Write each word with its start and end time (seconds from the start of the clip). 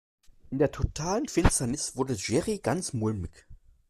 In 0.49 0.57
der 0.57 0.71
totalen 0.71 1.27
Finsternis 1.27 1.95
wurde 1.95 2.17
Jerry 2.17 2.57
ganz 2.57 2.91
mulmig. 2.91 3.45